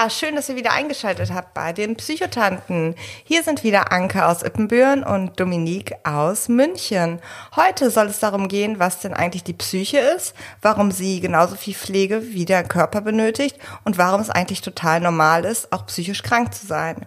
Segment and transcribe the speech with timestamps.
[0.00, 2.94] Ja, schön, dass ihr wieder eingeschaltet habt bei den Psychotanten.
[3.22, 7.20] Hier sind wieder Anke aus Ippenbüren und Dominique aus München.
[7.54, 11.74] Heute soll es darum gehen, was denn eigentlich die Psyche ist, warum sie genauso viel
[11.74, 16.54] Pflege wie der Körper benötigt und warum es eigentlich total normal ist, auch psychisch krank
[16.54, 17.04] zu sein.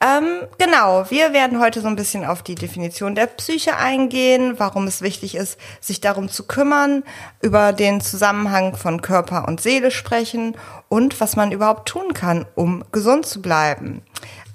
[0.00, 4.86] Ähm, genau, wir werden heute so ein bisschen auf die Definition der Psyche eingehen, warum
[4.86, 7.02] es wichtig ist, sich darum zu kümmern,
[7.42, 10.54] über den Zusammenhang von Körper und Seele sprechen
[10.88, 14.02] und was man überhaupt tun kann, um gesund zu bleiben.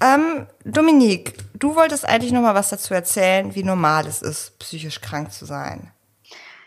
[0.00, 5.00] Ähm, Dominique, du wolltest eigentlich noch mal was dazu erzählen, wie normal es ist, psychisch
[5.00, 5.90] krank zu sein.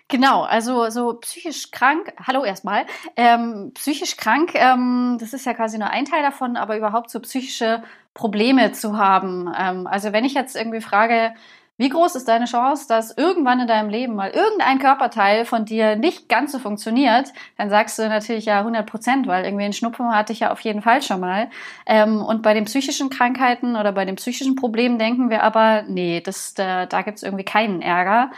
[0.09, 2.85] Genau, also so psychisch krank, hallo erstmal,
[3.17, 7.19] ähm, psychisch krank, ähm, das ist ja quasi nur ein Teil davon, aber überhaupt so
[7.19, 7.83] psychische
[8.13, 9.53] Probleme zu haben.
[9.57, 11.33] Ähm, also wenn ich jetzt irgendwie frage,
[11.77, 15.95] wie groß ist deine Chance, dass irgendwann in deinem Leben mal irgendein Körperteil von dir
[15.95, 20.13] nicht ganz so funktioniert, dann sagst du natürlich ja 100 Prozent, weil irgendwie ein Schnupfen
[20.13, 21.49] hatte ich ja auf jeden Fall schon mal.
[21.85, 26.19] Ähm, und bei den psychischen Krankheiten oder bei den psychischen Problemen denken wir aber, nee,
[26.21, 28.31] das, da, da gibt es irgendwie keinen Ärger.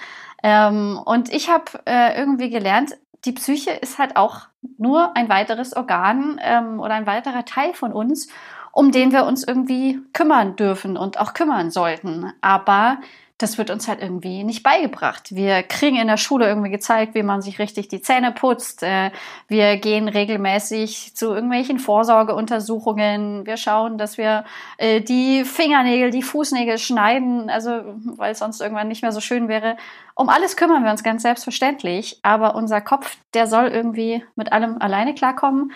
[0.43, 5.75] Ähm, und ich habe äh, irgendwie gelernt, die Psyche ist halt auch nur ein weiteres
[5.75, 8.29] Organ ähm, oder ein weiterer Teil von uns
[8.71, 12.31] um den wir uns irgendwie kümmern dürfen und auch kümmern sollten.
[12.41, 12.99] Aber
[13.39, 15.33] das wird uns halt irgendwie nicht beigebracht.
[15.33, 18.83] Wir kriegen in der Schule irgendwie gezeigt, wie man sich richtig die Zähne putzt.
[18.83, 19.11] Äh,
[19.47, 23.45] wir gehen regelmäßig zu irgendwelchen Vorsorgeuntersuchungen.
[23.45, 24.43] Wir schauen, dass wir
[24.77, 27.81] äh, die Fingernägel, die Fußnägel schneiden, also
[28.17, 29.77] weil es sonst irgendwann nicht mehr so schön wäre.
[30.15, 32.19] Um alles kümmern wir uns ganz selbstverständlich.
[32.23, 35.71] Aber unser Kopf, der soll irgendwie mit allem alleine klarkommen.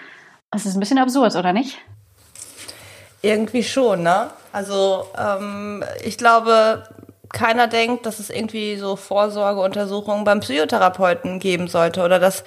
[0.52, 1.80] Das ist ein bisschen absurd, oder nicht?
[3.22, 4.32] Irgendwie schon, ne?
[4.52, 6.84] Also ähm, ich glaube,
[7.34, 12.46] keiner denkt, dass es irgendwie so Vorsorgeuntersuchungen beim Psychotherapeuten geben sollte oder das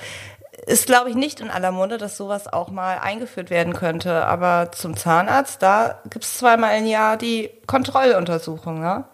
[0.66, 4.24] ist, glaube ich, nicht in aller Munde, dass sowas auch mal eingeführt werden könnte.
[4.26, 9.04] Aber zum Zahnarzt, da gibt es zweimal im Jahr die Kontrolluntersuchung, ne?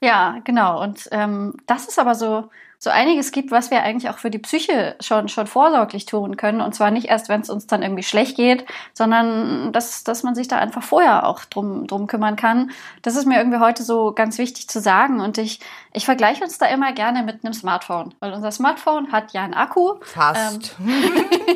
[0.00, 0.82] Ja, genau.
[0.82, 2.48] Und ähm, das ist aber so
[2.80, 6.60] so einiges gibt, was wir eigentlich auch für die Psyche schon, schon vorsorglich tun können.
[6.60, 10.36] Und zwar nicht erst, wenn es uns dann irgendwie schlecht geht, sondern dass, dass man
[10.36, 12.70] sich da einfach vorher auch drum, drum kümmern kann.
[13.02, 15.18] Das ist mir irgendwie heute so ganz wichtig zu sagen.
[15.18, 15.58] Und ich,
[15.92, 19.54] ich vergleiche uns da immer gerne mit einem Smartphone, weil unser Smartphone hat ja einen
[19.54, 19.94] Akku.
[20.02, 20.76] Fast.
[20.78, 21.48] Ähm,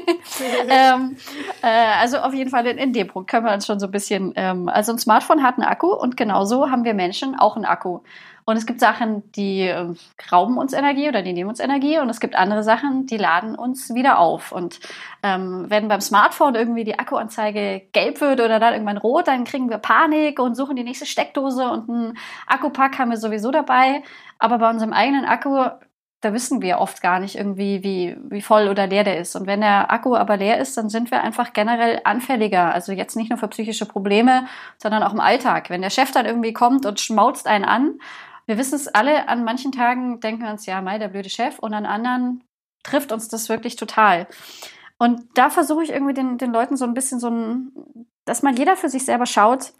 [0.69, 1.17] ähm,
[1.63, 1.69] äh,
[2.01, 4.33] also auf jeden Fall in, in, dem Punkt können wir uns schon so ein bisschen,
[4.35, 8.01] ähm, also ein Smartphone hat einen Akku und genauso haben wir Menschen auch einen Akku.
[8.45, 9.95] Und es gibt Sachen, die äh,
[10.31, 13.55] rauben uns Energie oder die nehmen uns Energie und es gibt andere Sachen, die laden
[13.55, 14.53] uns wieder auf.
[14.53, 14.81] Und
[15.23, 19.71] ähm, wenn beim Smartphone irgendwie die Akkuanzeige gelb wird oder dann irgendwann rot, dann kriegen
[19.71, 24.03] wir Panik und suchen die nächste Steckdose und einen Akkupack haben wir sowieso dabei.
[24.39, 25.69] Aber bei unserem eigenen Akku
[26.23, 29.35] da wissen wir oft gar nicht irgendwie, wie, wie voll oder leer der ist.
[29.35, 32.73] Und wenn der Akku aber leer ist, dann sind wir einfach generell anfälliger.
[32.73, 34.47] Also jetzt nicht nur für psychische Probleme,
[34.79, 35.69] sondern auch im Alltag.
[35.69, 37.99] Wenn der Chef dann irgendwie kommt und schmauzt einen an
[38.53, 41.59] wir wissen es alle, an manchen Tagen denken wir uns, ja, Mai, der blöde Chef,
[41.59, 42.45] und an anderen
[42.83, 44.27] trifft uns das wirklich total.
[44.99, 47.73] Und da versuche ich irgendwie den, den Leuten so ein bisschen so ein,
[48.27, 49.73] dass mal jeder für sich selber schaut,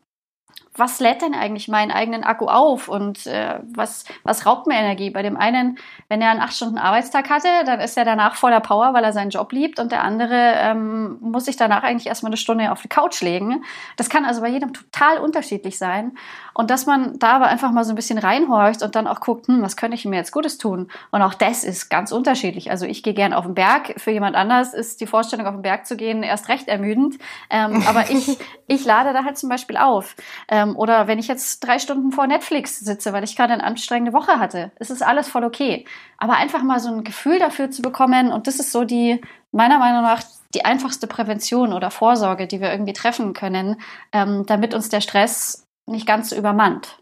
[0.75, 5.11] was lädt denn eigentlich meinen eigenen Akku auf und äh, was, was raubt mir Energie?
[5.11, 5.79] Bei dem einen,
[6.09, 9.13] wenn er einen acht Stunden Arbeitstag hatte, dann ist er danach voller Power, weil er
[9.13, 12.81] seinen Job liebt und der andere ähm, muss sich danach eigentlich erstmal eine Stunde auf
[12.81, 13.65] die Couch legen.
[13.99, 16.13] Das kann also bei jedem total unterschiedlich sein
[16.55, 19.49] und dass man da aber einfach mal so ein bisschen reinhorcht und dann auch guckt,
[19.49, 20.89] hm, was könnte ich mir jetzt Gutes tun?
[21.11, 22.71] Und auch das ist ganz unterschiedlich.
[22.71, 25.63] Also ich gehe gern auf den Berg, für jemand anders ist die Vorstellung, auf den
[25.63, 27.19] Berg zu gehen, erst recht ermüdend,
[27.51, 28.39] ähm, aber ich,
[28.69, 30.17] ich lade da halt zum Beispiel auf.
[30.49, 33.65] Ähm, ähm, oder wenn ich jetzt drei Stunden vor Netflix sitze, weil ich gerade eine
[33.65, 34.73] anstrengende Woche hatte.
[34.77, 35.85] Es ist alles voll okay.
[36.19, 39.21] Aber einfach mal so ein Gefühl dafür zu bekommen, und das ist so die,
[39.51, 40.23] meiner Meinung nach,
[40.55, 43.81] die einfachste Prävention oder Vorsorge, die wir irgendwie treffen können,
[44.13, 46.99] ähm, damit uns der Stress nicht ganz so übermannt.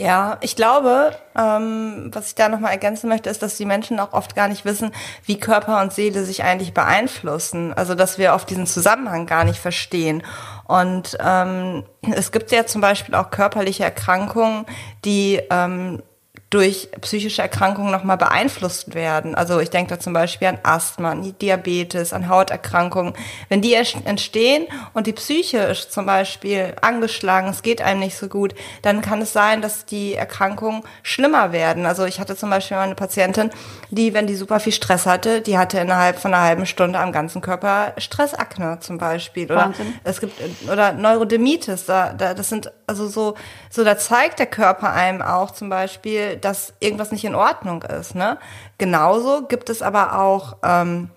[0.00, 4.14] Ja, ich glaube, ähm, was ich da nochmal ergänzen möchte, ist, dass die Menschen auch
[4.14, 4.92] oft gar nicht wissen,
[5.26, 7.74] wie Körper und Seele sich eigentlich beeinflussen.
[7.74, 10.22] Also, dass wir oft diesen Zusammenhang gar nicht verstehen.
[10.66, 14.64] Und ähm, es gibt ja zum Beispiel auch körperliche Erkrankungen,
[15.04, 16.02] die ähm,
[16.50, 19.36] durch psychische Erkrankungen nochmal beeinflusst werden.
[19.36, 23.14] Also ich denke da zum Beispiel an Asthma, an Diabetes, an Hauterkrankungen.
[23.48, 28.26] Wenn die entstehen und die Psyche ist zum Beispiel angeschlagen, es geht einem nicht so
[28.26, 31.86] gut, dann kann es sein, dass die Erkrankungen schlimmer werden.
[31.86, 33.50] Also ich hatte zum Beispiel mal eine Patientin,
[33.90, 37.12] die, wenn die super viel Stress hatte, die hatte innerhalb von einer halben Stunde am
[37.12, 39.44] ganzen Körper Stressakne zum Beispiel.
[39.44, 39.94] Oder Wahnsinn.
[40.02, 40.34] es gibt
[40.68, 41.86] oder Neurodermitis.
[41.86, 43.36] Da, da, das sind also so,
[43.70, 48.14] so da zeigt der Körper einem auch zum Beispiel, dass irgendwas nicht in Ordnung ist.
[48.14, 48.38] Ne?
[48.78, 51.10] Genauso gibt es aber auch ähm,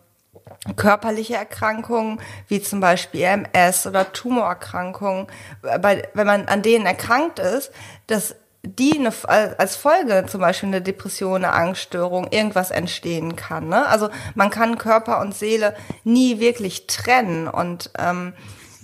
[0.76, 5.28] körperliche Erkrankungen, wie zum Beispiel MS oder Tumorerkrankungen,
[5.62, 7.72] bei, wenn man an denen erkrankt ist,
[8.08, 8.36] dass
[8.66, 9.12] die eine,
[9.58, 13.68] als Folge zum Beispiel eine Depression, eine Angststörung, irgendwas entstehen kann.
[13.68, 13.86] Ne?
[13.88, 15.76] Also man kann Körper und Seele
[16.06, 18.34] nie wirklich trennen und ähm,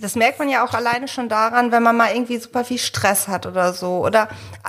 [0.00, 3.28] das merkt man ja auch alleine schon daran, wenn man mal irgendwie super viel Stress
[3.28, 4.04] hat oder so.
[4.04, 4.28] Oder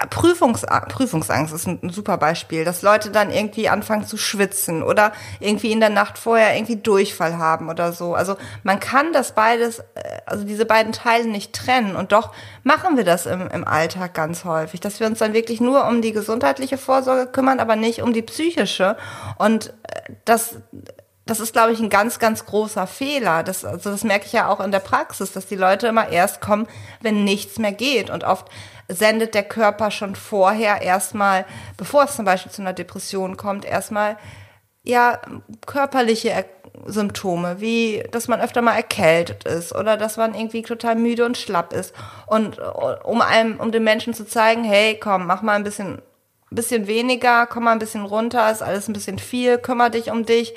[0.09, 5.71] Prüfungs Prüfungsangst ist ein, super Beispiel, dass Leute dann irgendwie anfangen zu schwitzen oder irgendwie
[5.71, 8.13] in der Nacht vorher irgendwie Durchfall haben oder so.
[8.13, 9.83] Also man kann das beides, äh,
[10.25, 11.95] also diese beiden Teile nicht trennen.
[11.95, 12.33] Und doch
[12.63, 16.01] machen wir das im, im Alltag ganz häufig, dass wir uns dann wirklich nur um
[16.01, 18.97] die gesundheitliche Vorsorge kümmern, aber nicht um die psychische.
[19.37, 20.57] Und äh, das
[21.25, 23.43] das ist, glaube ich, ein ganz, ganz großer Fehler.
[23.43, 26.41] Das, also das merke ich ja auch in der Praxis, dass die Leute immer erst
[26.41, 26.67] kommen,
[27.01, 28.09] wenn nichts mehr geht.
[28.09, 28.47] Und oft
[28.87, 31.45] sendet der Körper schon vorher erstmal,
[31.77, 34.17] bevor es zum Beispiel zu einer Depression kommt, erstmal
[34.83, 35.21] ja
[35.67, 36.45] körperliche
[36.85, 41.37] Symptome, wie dass man öfter mal erkältet ist oder dass man irgendwie total müde und
[41.37, 41.93] schlapp ist.
[42.25, 42.59] Und
[43.03, 46.01] um einem, um den Menschen zu zeigen, hey, komm, mach mal ein bisschen,
[46.49, 50.25] bisschen weniger, komm mal ein bisschen runter, ist alles ein bisschen viel, kümmere dich um
[50.25, 50.55] dich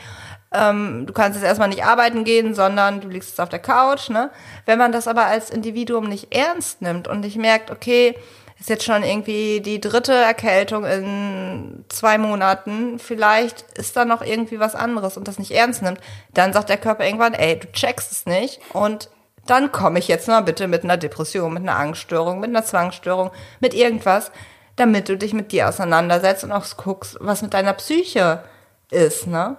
[0.54, 4.08] ähm, du kannst jetzt erstmal nicht arbeiten gehen, sondern du liegst jetzt auf der Couch.
[4.08, 4.30] Ne?
[4.66, 8.14] Wenn man das aber als Individuum nicht ernst nimmt und nicht merkt, okay,
[8.58, 14.60] ist jetzt schon irgendwie die dritte Erkältung in zwei Monaten, vielleicht ist da noch irgendwie
[14.60, 16.00] was anderes und das nicht ernst nimmt,
[16.32, 19.10] dann sagt der Körper irgendwann, ey, du checkst es nicht und
[19.46, 23.30] dann komme ich jetzt mal bitte mit einer Depression, mit einer Angststörung, mit einer Zwangsstörung,
[23.60, 24.30] mit irgendwas,
[24.76, 28.44] damit du dich mit dir auseinandersetzt und auch guckst, was mit deiner Psyche
[28.90, 29.58] ist, ne?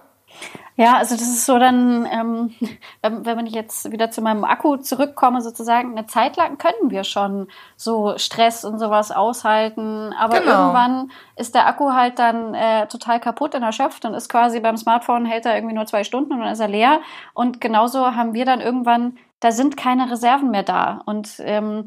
[0.77, 2.53] Ja, also das ist so dann, ähm,
[3.01, 7.03] wenn, wenn ich jetzt wieder zu meinem Akku zurückkomme, sozusagen, eine Zeit lang können wir
[7.05, 10.51] schon so Stress und sowas aushalten, aber genau.
[10.51, 14.77] irgendwann ist der Akku halt dann äh, total kaputt und erschöpft und ist quasi beim
[14.77, 16.99] Smartphone hält er irgendwie nur zwei Stunden und dann ist er leer.
[17.33, 21.01] Und genauso haben wir dann irgendwann, da sind keine Reserven mehr da.
[21.05, 21.85] Und ähm,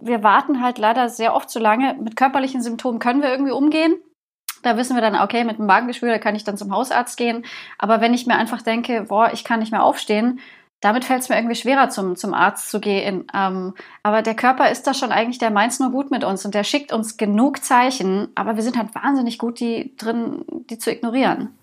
[0.00, 1.94] wir warten halt leider sehr oft zu lange.
[2.00, 3.96] Mit körperlichen Symptomen können wir irgendwie umgehen.
[4.66, 7.44] Da wissen wir dann, okay, mit dem Magengeschwür, da kann ich dann zum Hausarzt gehen.
[7.78, 10.40] Aber wenn ich mir einfach denke, boah, ich kann nicht mehr aufstehen,
[10.80, 13.28] damit fällt es mir irgendwie schwerer, zum, zum Arzt zu gehen.
[13.32, 16.52] Ähm, aber der Körper ist da schon eigentlich, der meint nur gut mit uns und
[16.52, 20.90] der schickt uns genug Zeichen, aber wir sind halt wahnsinnig gut die drin, die zu
[20.90, 21.56] ignorieren.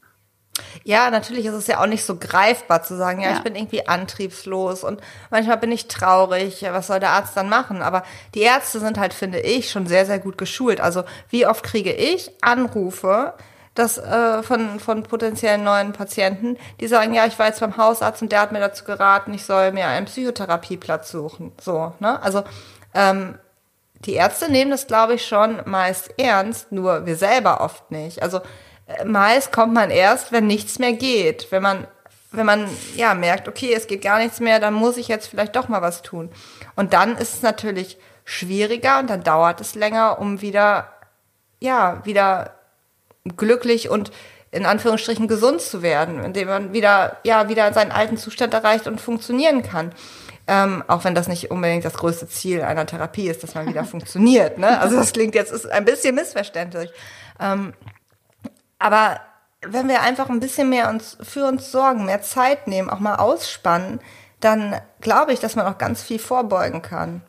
[0.83, 3.55] Ja, natürlich ist es ja auch nicht so greifbar zu sagen, ja, ja, ich bin
[3.55, 5.01] irgendwie antriebslos und
[5.31, 7.81] manchmal bin ich traurig, was soll der Arzt dann machen?
[7.81, 8.03] Aber
[8.35, 10.79] die Ärzte sind halt, finde ich, schon sehr, sehr gut geschult.
[10.79, 13.33] Also wie oft kriege ich Anrufe,
[13.73, 18.21] das äh, von, von potenziellen neuen Patienten, die sagen, ja, ich war jetzt beim Hausarzt
[18.21, 21.51] und der hat mir dazu geraten, ich soll mir einen Psychotherapieplatz suchen.
[21.59, 22.21] So, ne?
[22.21, 22.44] Also
[22.94, 23.39] ähm,
[24.06, 28.21] die Ärzte nehmen das, glaube ich, schon meist ernst, nur wir selber oft nicht.
[28.21, 28.41] Also
[29.06, 31.47] meist kommt man erst, wenn nichts mehr geht.
[31.51, 31.88] Wenn man,
[32.31, 35.56] wenn man ja merkt, okay, es geht gar nichts mehr, dann muss ich jetzt vielleicht
[35.56, 36.30] doch mal was tun.
[36.75, 40.90] Und dann ist es natürlich schwieriger und dann dauert es länger, um wieder,
[41.59, 42.56] ja, wieder
[43.37, 44.11] glücklich und
[44.52, 49.02] in Anführungsstrichen gesund zu werden, indem man wieder, ja, wieder seinen alten Zustand erreicht und
[49.02, 49.94] funktionieren kann.
[50.45, 53.85] Ähm, auch wenn das nicht unbedingt das größte Ziel einer Therapie ist, dass man wieder
[53.85, 54.57] funktioniert.
[54.57, 54.80] Ne?
[54.80, 56.92] Also das klingt jetzt ist ein bisschen missverständlich.
[57.40, 57.73] Ähm,
[58.83, 59.21] aber
[59.61, 63.16] wenn wir einfach ein bisschen mehr uns für uns sorgen, mehr Zeit nehmen, auch mal
[63.16, 64.02] ausspannen,
[64.42, 67.21] dann glaube ich, dass man auch ganz viel vorbeugen kann.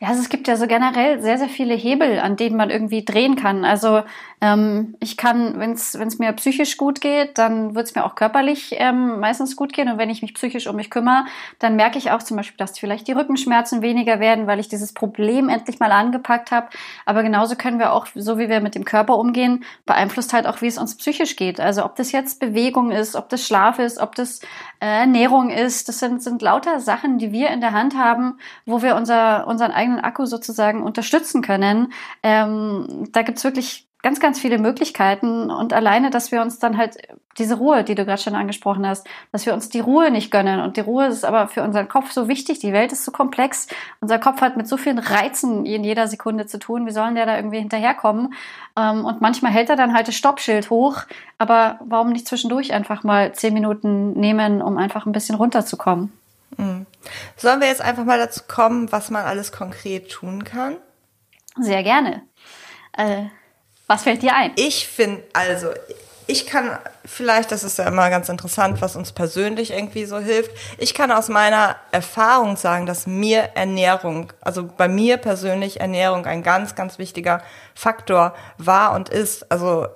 [0.00, 3.04] Ja, also es gibt ja so generell sehr, sehr viele Hebel, an denen man irgendwie
[3.04, 3.64] drehen kann.
[3.64, 4.02] Also
[4.40, 8.74] ähm, ich kann, wenn es mir psychisch gut geht, dann wird es mir auch körperlich
[8.78, 9.90] ähm, meistens gut gehen.
[9.90, 11.24] Und wenn ich mich psychisch um mich kümmere,
[11.58, 14.92] dann merke ich auch zum Beispiel, dass vielleicht die Rückenschmerzen weniger werden, weil ich dieses
[14.92, 16.68] Problem endlich mal angepackt habe.
[17.04, 20.62] Aber genauso können wir auch, so wie wir mit dem Körper umgehen, beeinflusst halt auch,
[20.62, 21.58] wie es uns psychisch geht.
[21.58, 24.40] Also ob das jetzt Bewegung ist, ob das Schlaf ist, ob das
[24.80, 28.82] äh, Ernährung ist, das sind, sind lauter Sachen, die wir in der Hand haben, wo
[28.82, 31.92] wir unser, unseren eigenen Akku sozusagen unterstützen können.
[32.22, 36.96] Ähm, da gibt's wirklich ganz, ganz viele Möglichkeiten und alleine, dass wir uns dann halt
[37.36, 40.60] diese Ruhe, die du gerade schon angesprochen hast, dass wir uns die Ruhe nicht gönnen
[40.60, 43.66] und die Ruhe ist aber für unseren Kopf so wichtig, die Welt ist so komplex,
[44.00, 47.26] unser Kopf hat mit so vielen Reizen in jeder Sekunde zu tun, wie sollen der
[47.26, 48.34] da irgendwie hinterherkommen
[48.76, 51.02] ähm, und manchmal hält er dann halt das Stoppschild hoch,
[51.38, 56.12] aber warum nicht zwischendurch einfach mal zehn Minuten nehmen, um einfach ein bisschen runterzukommen?
[56.56, 56.86] Mhm.
[57.36, 60.76] Sollen wir jetzt einfach mal dazu kommen, was man alles konkret tun kann?
[61.56, 62.22] Sehr gerne.
[62.96, 63.26] Äh,
[63.88, 64.52] was fällt dir ein?
[64.54, 65.70] Ich finde, also,
[66.28, 70.50] ich kann vielleicht, das ist ja immer ganz interessant, was uns persönlich irgendwie so hilft.
[70.76, 76.42] Ich kann aus meiner Erfahrung sagen, dass mir Ernährung, also bei mir persönlich Ernährung ein
[76.42, 77.42] ganz, ganz wichtiger
[77.74, 79.50] Faktor war und ist.
[79.50, 79.88] Also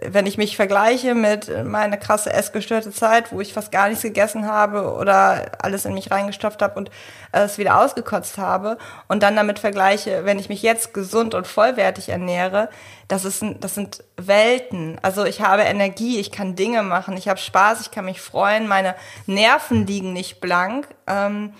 [0.00, 4.46] wenn ich mich vergleiche mit meiner krasse essgestörte Zeit, wo ich fast gar nichts gegessen
[4.46, 6.90] habe oder alles in mich reingestopft habe und
[7.32, 12.08] es wieder ausgekotzt habe und dann damit vergleiche, wenn ich mich jetzt gesund und vollwertig
[12.08, 12.68] ernähre,
[13.06, 14.98] das ist das sind Welten.
[15.02, 18.68] Also ich habe Energie, ich kann Dinge machen, ich habe Spaß, ich kann mich freuen,
[18.68, 18.94] meine
[19.26, 20.88] Nerven liegen nicht blank.
[21.06, 21.54] Ähm,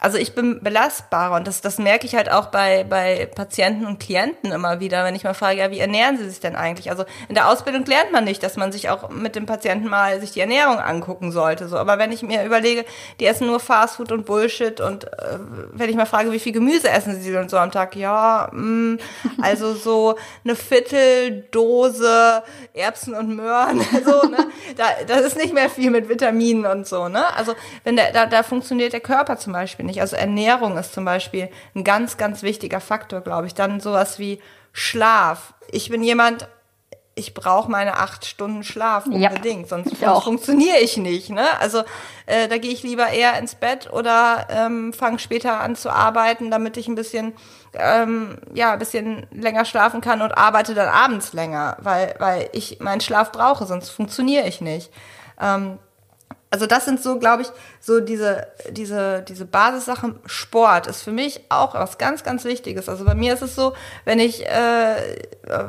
[0.00, 3.98] also ich bin belastbarer und das, das merke ich halt auch bei, bei Patienten und
[3.98, 6.88] Klienten immer wieder, wenn ich mal frage, ja, wie ernähren sie sich denn eigentlich?
[6.90, 10.20] Also in der Ausbildung lernt man nicht, dass man sich auch mit dem Patienten mal
[10.20, 11.66] sich die Ernährung angucken sollte.
[11.66, 12.84] So, aber wenn ich mir überlege,
[13.18, 15.38] die essen nur Fastfood und Bullshit und äh,
[15.72, 17.96] wenn ich mal frage, wie viel Gemüse essen sie denn so am Tag?
[17.96, 18.98] Ja, mh, mm,
[19.42, 24.46] also so eine Vierteldose Erbsen und Möhren, so, ne?
[24.76, 27.34] Da, das ist nicht mehr viel mit Vitaminen und so, ne?
[27.34, 30.00] Also wenn der, da, da funktioniert der Körper zum Beispiel nicht.
[30.00, 33.54] Also Ernährung ist zum Beispiel ein ganz, ganz wichtiger Faktor, glaube ich.
[33.54, 34.40] Dann sowas wie
[34.72, 35.54] Schlaf.
[35.70, 36.48] Ich bin jemand,
[37.18, 41.30] ich brauche meine acht Stunden Schlaf unbedingt, ja, sonst, sonst funktioniere ich nicht.
[41.30, 41.44] Ne?
[41.58, 41.82] Also
[42.26, 46.50] äh, da gehe ich lieber eher ins Bett oder ähm, fange später an zu arbeiten,
[46.50, 47.34] damit ich ein bisschen
[47.74, 52.78] ähm, ja ein bisschen länger schlafen kann und arbeite dann abends länger, weil weil ich
[52.80, 54.92] meinen Schlaf brauche, sonst funktioniere ich nicht.
[55.40, 55.78] Ähm,
[56.50, 57.48] also das sind so, glaube ich,
[57.80, 60.18] so diese, diese, diese Basissachen.
[60.24, 62.88] Sport ist für mich auch was ganz, ganz Wichtiges.
[62.88, 63.74] Also bei mir ist es so,
[64.06, 65.16] wenn ich, äh,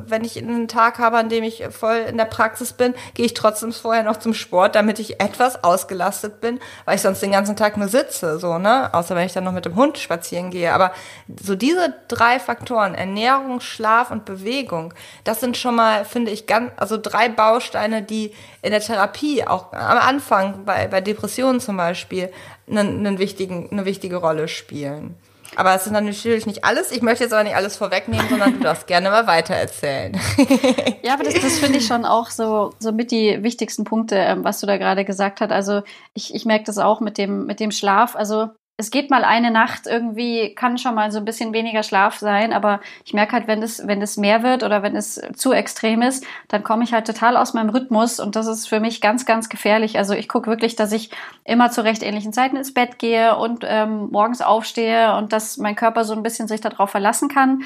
[0.07, 3.33] wenn ich einen Tag habe, an dem ich voll in der Praxis bin, gehe ich
[3.33, 7.57] trotzdem vorher noch zum Sport, damit ich etwas ausgelastet bin, weil ich sonst den ganzen
[7.57, 8.93] Tag nur sitze, so, ne?
[8.93, 10.73] Außer wenn ich dann noch mit dem Hund spazieren gehe.
[10.73, 10.93] Aber
[11.41, 14.93] so diese drei Faktoren, Ernährung, Schlaf und Bewegung,
[15.25, 19.73] das sind schon mal, finde ich, ganz, also drei Bausteine, die in der Therapie auch
[19.73, 22.29] am Anfang bei, bei Depressionen zum Beispiel
[22.69, 25.15] einen, einen wichtigen, eine wichtige Rolle spielen.
[25.55, 26.91] Aber es ist natürlich nicht alles.
[26.91, 30.15] Ich möchte jetzt aber nicht alles vorwegnehmen, sondern du darfst gerne mal weitererzählen.
[31.01, 34.43] ja, aber das, das finde ich schon auch so, so mit die wichtigsten Punkte, ähm,
[34.43, 35.51] was du da gerade gesagt hast.
[35.51, 35.81] Also
[36.13, 38.15] ich, ich merke das auch mit dem, mit dem Schlaf.
[38.15, 38.49] Also
[38.79, 42.53] es geht mal eine Nacht irgendwie, kann schon mal so ein bisschen weniger Schlaf sein,
[42.53, 46.01] aber ich merke halt, wenn das, wenn das mehr wird oder wenn es zu extrem
[46.01, 49.25] ist, dann komme ich halt total aus meinem Rhythmus und das ist für mich ganz,
[49.25, 49.97] ganz gefährlich.
[49.97, 51.09] Also ich gucke wirklich, dass ich
[51.43, 55.75] immer zu recht ähnlichen Zeiten ins Bett gehe und ähm, morgens aufstehe und dass mein
[55.75, 57.63] Körper so ein bisschen sich darauf verlassen kann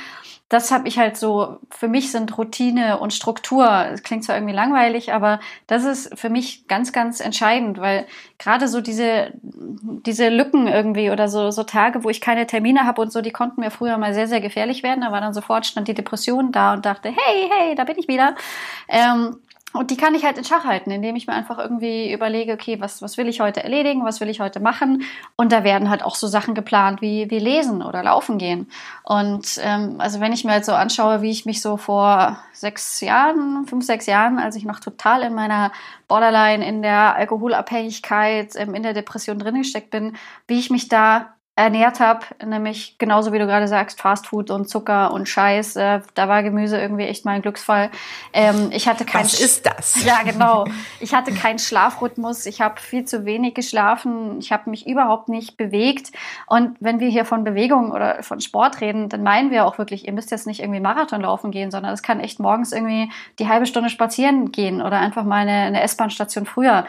[0.53, 4.53] das habe ich halt so, für mich sind Routine und Struktur, das klingt zwar irgendwie
[4.53, 8.05] langweilig, aber das ist für mich ganz, ganz entscheidend, weil
[8.37, 13.01] gerade so diese, diese Lücken irgendwie oder so, so Tage, wo ich keine Termine habe
[13.01, 15.01] und so, die konnten mir früher mal sehr, sehr gefährlich werden.
[15.01, 18.07] Da war dann sofort, stand die Depression da und dachte, hey, hey, da bin ich
[18.07, 18.35] wieder.
[18.87, 19.37] Ähm,
[19.73, 22.79] und die kann ich halt in Schach halten, indem ich mir einfach irgendwie überlege, okay,
[22.79, 25.03] was, was will ich heute erledigen, was will ich heute machen?
[25.35, 28.69] Und da werden halt auch so Sachen geplant wie, wie lesen oder laufen gehen.
[29.03, 33.01] Und ähm, also wenn ich mir halt so anschaue, wie ich mich so vor sechs
[33.01, 35.71] Jahren, fünf, sechs Jahren, als ich noch total in meiner
[36.07, 40.15] Borderline, in der Alkoholabhängigkeit, ähm, in der Depression drin gesteckt bin,
[40.47, 45.13] wie ich mich da ernährt habe, nämlich genauso wie du gerade sagst, Fastfood und Zucker
[45.13, 45.75] und Scheiß.
[45.75, 47.91] Äh, da war Gemüse irgendwie echt mal ein Glücksfall.
[48.33, 50.03] Ähm, ich hatte kein Was ist das?
[50.03, 50.65] Ja, genau.
[50.99, 52.45] Ich hatte keinen Schlafrhythmus.
[52.45, 54.39] Ich habe viel zu wenig geschlafen.
[54.39, 56.11] Ich habe mich überhaupt nicht bewegt.
[56.47, 60.07] Und wenn wir hier von Bewegung oder von Sport reden, dann meinen wir auch wirklich,
[60.07, 63.47] ihr müsst jetzt nicht irgendwie Marathon laufen gehen, sondern es kann echt morgens irgendwie die
[63.47, 66.85] halbe Stunde spazieren gehen oder einfach mal eine, eine S-Bahn-Station früher.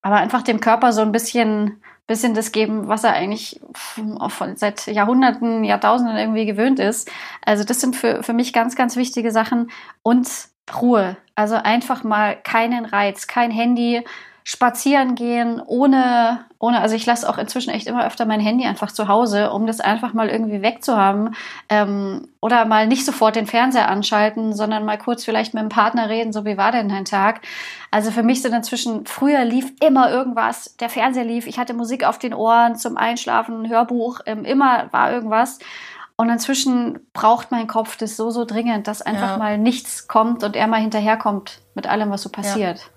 [0.00, 3.60] Aber einfach dem Körper so ein bisschen bisschen das geben, was er eigentlich
[4.54, 7.10] seit Jahrhunderten, Jahrtausenden irgendwie gewöhnt ist.
[7.44, 9.70] Also das sind für, für mich ganz, ganz wichtige Sachen.
[10.02, 10.28] Und
[10.74, 11.16] Ruhe.
[11.34, 14.04] Also einfach mal keinen Reiz, kein Handy,
[14.48, 18.92] spazieren gehen, ohne, ohne, also ich lasse auch inzwischen echt immer öfter mein Handy einfach
[18.92, 21.34] zu Hause, um das einfach mal irgendwie wegzuhaben.
[21.68, 26.08] Ähm, oder mal nicht sofort den Fernseher anschalten, sondern mal kurz vielleicht mit dem Partner
[26.08, 27.40] reden, so wie war denn dein Tag?
[27.90, 32.04] Also für mich sind inzwischen, früher lief immer irgendwas, der Fernseher lief, ich hatte Musik
[32.04, 35.58] auf den Ohren zum Einschlafen, Hörbuch, ähm, immer war irgendwas.
[36.14, 39.38] Und inzwischen braucht mein Kopf das so, so dringend, dass einfach Ja.
[39.38, 42.92] mal nichts kommt und er mal hinterherkommt mit allem, was so passiert.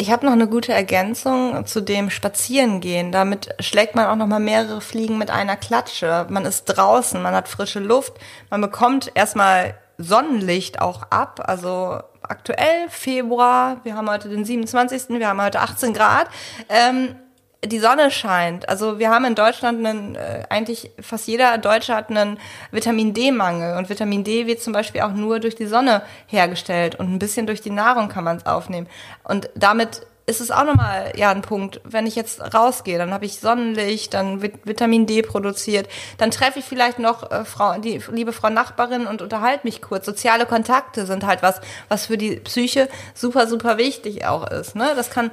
[0.00, 3.10] Ich habe noch eine gute Ergänzung zu dem Spazierengehen.
[3.10, 6.24] Damit schlägt man auch noch mal mehrere Fliegen mit einer Klatsche.
[6.30, 8.12] Man ist draußen, man hat frische Luft,
[8.48, 11.42] man bekommt erstmal Sonnenlicht auch ab.
[11.44, 16.28] Also aktuell Februar, wir haben heute den 27., wir haben heute 18 Grad.
[16.68, 17.16] Ähm,
[17.64, 18.68] die Sonne scheint.
[18.68, 22.38] Also wir haben in Deutschland einen, äh, eigentlich fast jeder Deutsche hat einen
[22.70, 27.12] Vitamin D-Mangel und Vitamin D wird zum Beispiel auch nur durch die Sonne hergestellt und
[27.12, 28.86] ein bisschen durch die Nahrung kann man es aufnehmen.
[29.24, 33.24] Und damit ist es auch nochmal ja ein Punkt, wenn ich jetzt rausgehe, dann habe
[33.24, 35.88] ich Sonnenlicht, dann wird Vitamin D produziert,
[36.18, 40.06] dann treffe ich vielleicht noch äh, Frau, die liebe Frau Nachbarin und unterhalte mich kurz.
[40.06, 44.76] Soziale Kontakte sind halt was, was für die Psyche super super wichtig auch ist.
[44.76, 44.92] Ne?
[44.94, 45.32] Das kann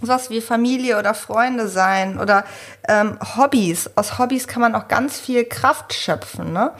[0.00, 2.44] sowas wie Familie oder Freunde sein oder
[2.88, 3.90] ähm, Hobbys.
[3.96, 6.52] Aus Hobbys kann man auch ganz viel Kraft schöpfen.
[6.52, 6.72] Ne?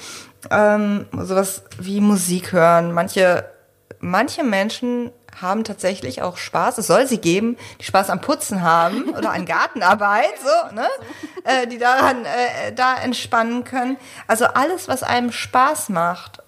[0.51, 2.93] Ähm, sowas wie Musik hören.
[2.93, 3.45] Manche,
[4.01, 9.11] manche Menschen haben tatsächlich auch Spaß, es soll sie geben, die Spaß am Putzen haben
[9.19, 10.89] oder an Gartenarbeit, so, ne?
[11.45, 13.99] Äh, die daran äh, da entspannen können.
[14.27, 16.43] Also alles, was einem Spaß macht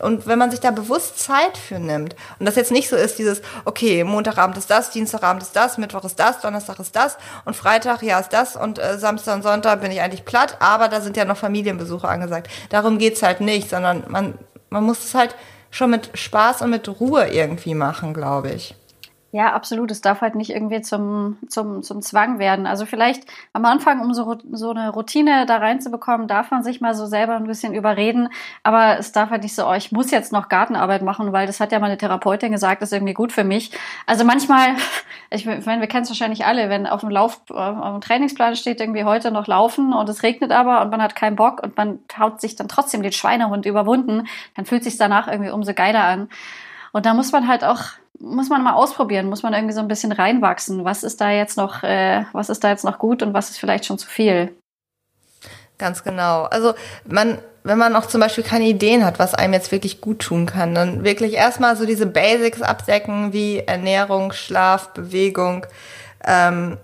[0.00, 3.18] und wenn man sich da bewusst Zeit für nimmt und das jetzt nicht so ist,
[3.18, 7.54] dieses, okay, Montagabend ist das, Dienstagabend ist das, Mittwoch ist das, Donnerstag ist das und
[7.54, 11.00] Freitag, ja, ist das und äh, Samstag und Sonntag bin ich eigentlich platt, aber da
[11.00, 12.50] sind ja noch Familienbesuche angesagt.
[12.70, 14.38] Darum geht's halt nicht, sondern man,
[14.70, 15.36] man muss es halt
[15.70, 18.74] schon mit Spaß und mit Ruhe irgendwie machen, glaube ich.
[19.34, 19.90] Ja, absolut.
[19.90, 22.68] Es darf halt nicht irgendwie zum, zum, zum Zwang werden.
[22.68, 26.94] Also vielleicht am Anfang, um so, so eine Routine da reinzubekommen, darf man sich mal
[26.94, 28.28] so selber ein bisschen überreden.
[28.62, 31.58] Aber es darf halt nicht so, oh, ich muss jetzt noch Gartenarbeit machen, weil das
[31.58, 33.72] hat ja meine Therapeutin gesagt, das ist irgendwie gut für mich.
[34.06, 34.76] Also manchmal,
[35.30, 38.80] ich meine, wir kennen es wahrscheinlich alle, wenn auf dem Lauf, auf dem Trainingsplan steht
[38.80, 41.98] irgendwie heute noch laufen und es regnet aber und man hat keinen Bock und man
[42.16, 46.28] haut sich dann trotzdem den Schweinehund überwunden, dann fühlt sich danach irgendwie umso geiler an.
[46.94, 47.82] Und da muss man halt auch,
[48.20, 50.84] muss man mal ausprobieren, muss man irgendwie so ein bisschen reinwachsen.
[50.84, 53.58] Was ist da jetzt noch, äh, was ist da jetzt noch gut und was ist
[53.58, 54.54] vielleicht schon zu viel?
[55.76, 56.44] Ganz genau.
[56.44, 56.74] Also
[57.04, 60.46] man, wenn man auch zum Beispiel keine Ideen hat, was einem jetzt wirklich gut tun
[60.46, 65.66] kann, dann wirklich erstmal so diese Basics abdecken wie Ernährung, Schlaf, Bewegung.
[66.24, 66.78] Ähm,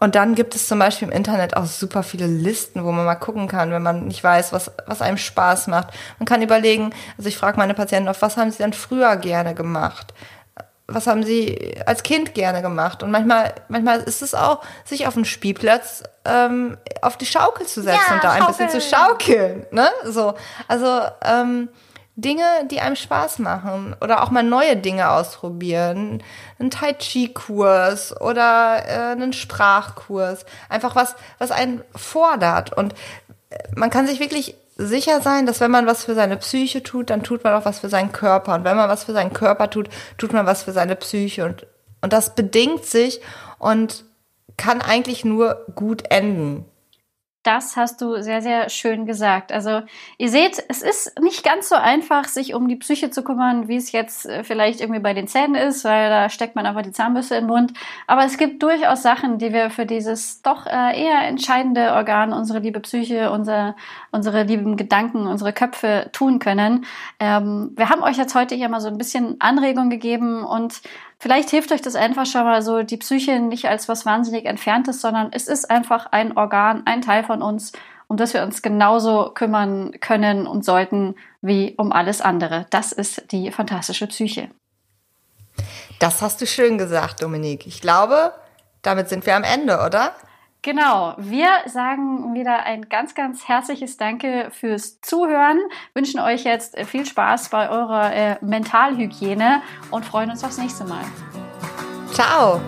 [0.00, 3.16] und dann gibt es zum Beispiel im Internet auch super viele Listen, wo man mal
[3.16, 5.88] gucken kann, wenn man nicht weiß, was, was einem Spaß macht.
[6.18, 9.54] Man kann überlegen, also ich frage meine Patienten oft, was haben sie denn früher gerne
[9.54, 10.14] gemacht?
[10.88, 13.02] was haben sie als Kind gerne gemacht?
[13.02, 17.82] Und manchmal, manchmal ist es auch, sich auf den Spielplatz ähm, auf die Schaukel zu
[17.82, 19.66] setzen Ja, und da ein bisschen zu schaukeln.
[19.66, 19.66] schaukeln.
[19.70, 19.90] Ne?
[20.04, 20.34] So,
[20.66, 21.68] also ähm,
[22.18, 26.20] Dinge, die einem Spaß machen oder auch mal neue Dinge ausprobieren.
[26.58, 30.44] Ein Tai Chi Kurs oder äh, einen Sprachkurs.
[30.68, 32.72] Einfach was, was einen fordert.
[32.72, 32.94] Und
[33.50, 37.10] äh, man kann sich wirklich sicher sein, dass wenn man was für seine Psyche tut,
[37.10, 38.54] dann tut man auch was für seinen Körper.
[38.54, 41.44] Und wenn man was für seinen Körper tut, tut man was für seine Psyche.
[41.44, 41.68] Und,
[42.00, 43.20] und das bedingt sich
[43.60, 44.04] und
[44.56, 46.64] kann eigentlich nur gut enden.
[47.48, 49.52] Das hast du sehr, sehr schön gesagt.
[49.52, 49.80] Also
[50.18, 53.76] ihr seht, es ist nicht ganz so einfach, sich um die Psyche zu kümmern, wie
[53.76, 56.92] es jetzt äh, vielleicht irgendwie bei den Zähnen ist, weil da steckt man einfach die
[56.92, 57.72] Zahnbürste den Mund.
[58.06, 62.58] Aber es gibt durchaus Sachen, die wir für dieses doch äh, eher entscheidende Organ, unsere
[62.58, 63.76] liebe Psyche, unser,
[64.12, 66.84] unsere lieben Gedanken, unsere Köpfe tun können.
[67.18, 70.82] Ähm, wir haben euch jetzt heute hier mal so ein bisschen Anregung gegeben und
[71.20, 75.00] Vielleicht hilft euch das einfach schon mal so, die Psyche nicht als was wahnsinnig Entferntes,
[75.00, 77.72] sondern es ist einfach ein Organ, ein Teil von uns,
[78.06, 82.66] um das wir uns genauso kümmern können und sollten wie um alles andere.
[82.70, 84.48] Das ist die fantastische Psyche.
[85.98, 87.66] Das hast du schön gesagt, Dominik.
[87.66, 88.32] Ich glaube,
[88.82, 90.14] damit sind wir am Ende, oder?
[90.62, 95.58] Genau, wir sagen wieder ein ganz, ganz herzliches Danke fürs Zuhören,
[95.94, 101.04] wünschen euch jetzt viel Spaß bei eurer äh, Mentalhygiene und freuen uns aufs nächste Mal.
[102.12, 102.60] Ciao.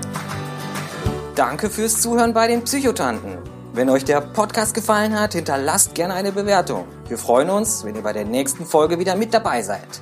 [1.35, 3.39] Danke fürs Zuhören bei den Psychotanten.
[3.73, 6.87] Wenn euch der Podcast gefallen hat, hinterlasst gerne eine Bewertung.
[7.09, 10.01] Wir freuen uns, wenn ihr bei der nächsten Folge wieder mit dabei seid.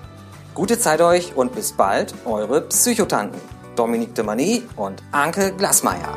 [0.54, 3.40] Gute Zeit euch und bis bald, eure Psychotanten.
[3.76, 6.16] Dominique de Mani und Anke Glasmeier.